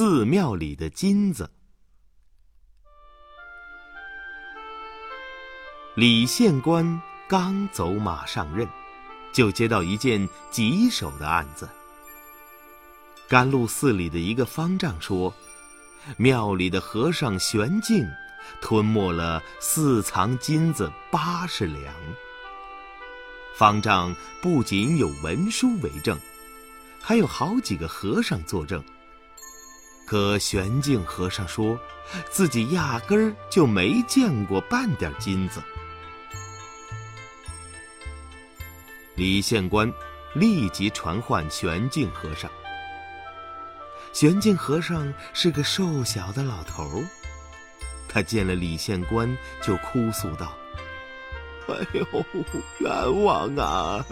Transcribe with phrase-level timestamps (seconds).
[0.00, 1.50] 寺庙里的金子。
[5.96, 8.68] 李县官刚走马上任，
[9.32, 11.68] 就接到一件棘手的案子。
[13.28, 15.34] 甘露寺里的一个方丈说，
[16.16, 18.06] 庙里的和尚玄静
[18.60, 21.92] 吞没了寺藏金子八十两。
[23.56, 26.16] 方丈不仅有文书为证，
[27.00, 28.80] 还有好几个和尚作证。
[30.08, 31.78] 可玄静和尚说，
[32.30, 35.62] 自己压根儿就没见过半点金子。
[39.16, 39.92] 李县官
[40.32, 42.50] 立即传唤玄静和尚。
[44.14, 47.04] 玄静和尚是个瘦小的老头儿，
[48.08, 50.56] 他见了李县官就哭诉道。
[51.68, 52.24] 哎呦，
[52.78, 54.02] 冤枉啊！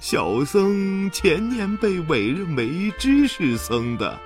[0.00, 4.18] 小僧前年被委任为知识僧的，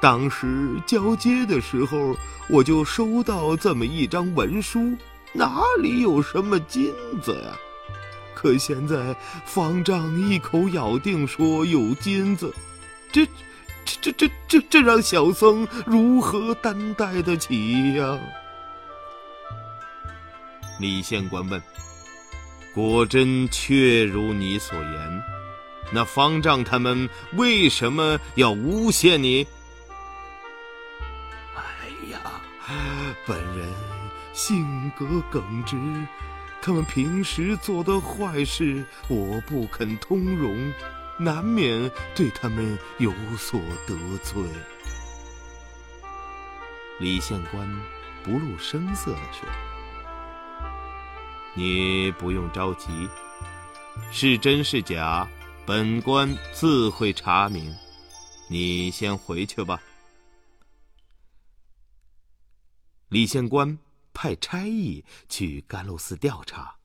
[0.00, 2.16] 当时交接的时候，
[2.48, 4.96] 我就收到这么一张文书，
[5.32, 7.50] 哪里有什么金子呀？
[8.34, 12.52] 可现在方丈一口咬定说有金子，
[13.10, 13.26] 这、
[13.84, 18.18] 这、这、这、这、这让小僧如何担待得起呀？
[20.80, 21.62] 李县官问。
[22.74, 25.22] 果真确如你所言，
[25.92, 29.46] 那方丈他们为什么要诬陷你？
[33.26, 33.68] 本人
[34.32, 35.76] 性格耿直，
[36.62, 40.72] 他们平时做的坏事我不肯通融，
[41.18, 44.42] 难免对他们有所得罪。
[47.00, 47.68] 李县官
[48.22, 49.48] 不露声色地说。
[51.54, 53.08] 你不用着急，
[54.10, 55.28] 是真是假，
[55.64, 57.72] 本官自会查明。
[58.48, 59.80] 你先回去吧。
[63.14, 63.78] 李县官
[64.12, 66.80] 派差役去甘露寺调查。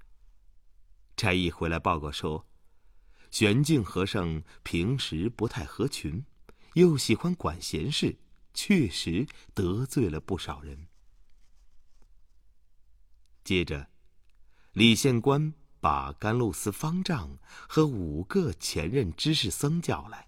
[1.18, 2.46] 差役回来报告说，
[3.32, 6.24] 玄静和尚平时不太合群，
[6.76, 8.20] 又喜欢管闲事，
[8.54, 9.26] 确实
[9.56, 10.86] 得罪了不少人。
[13.44, 13.88] 接着。
[14.74, 20.28] 李县官把甘露寺方丈和五个前任知识僧叫来，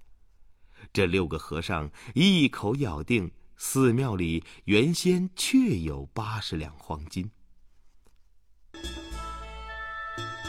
[0.91, 3.31] 这六个和尚一口咬定
[3.63, 7.29] 寺庙里原先确有八十两黄金。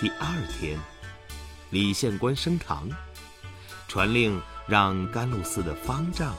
[0.01, 0.81] 第二天，
[1.69, 2.89] 李县官升堂，
[3.87, 6.35] 传令让甘露寺的方丈、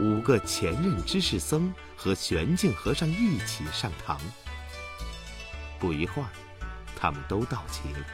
[0.00, 4.20] 五个前任知识僧和玄静和尚一起上堂。
[5.78, 6.28] 不一会儿。
[6.96, 8.06] 他们都到齐了。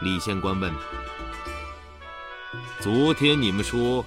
[0.00, 0.74] 李县官问
[2.82, 4.04] ：“昨天你们说，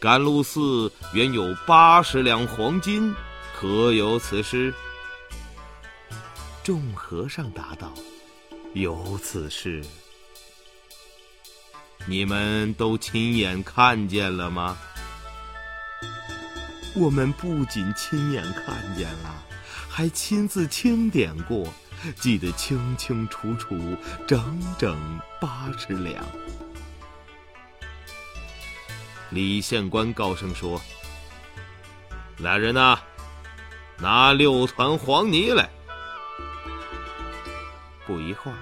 [0.00, 3.14] 甘露寺原有八十两黄金，
[3.58, 4.72] 可有此事？”
[6.62, 7.92] 众和尚答道
[8.74, 9.82] ：“有此事。”
[12.06, 14.76] 你们都亲眼看见了吗？
[16.94, 19.42] 我们不仅亲眼看见了。
[19.88, 21.72] 还亲自清点过，
[22.20, 23.96] 记得清清楚楚，
[24.26, 26.22] 整整八十两。
[29.36, 30.80] 李县官高声说
[32.40, 32.98] ：“来人呐，
[33.98, 35.68] 拿六团黄泥来！”
[38.06, 38.56] 不一会儿，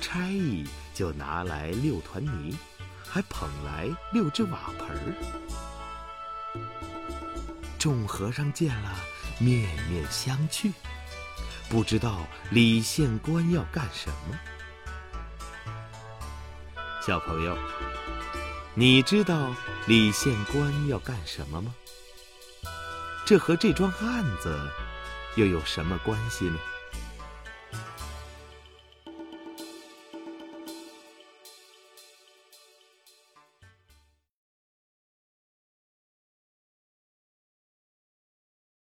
[0.00, 2.58] 差役就拿来六团泥，
[3.08, 5.14] 还捧来六只瓦盆儿。
[7.78, 8.90] 众和尚见了。
[9.38, 10.70] 面面相觑，
[11.70, 14.38] 不知道李县官要干什么。
[17.00, 17.56] 小朋友，
[18.74, 19.54] 你知道
[19.86, 21.74] 李县官要干什么吗？
[23.26, 24.58] 这和这桩案子
[25.36, 26.58] 又有什么关系呢？